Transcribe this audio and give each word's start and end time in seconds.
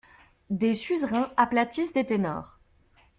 Des 0.49 0.73
suzerains 0.73 1.31
aplatissent 1.37 1.93
des 1.93 2.07
ténors. 2.07 2.57